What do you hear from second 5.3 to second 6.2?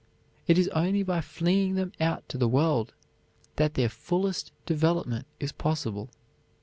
is possible.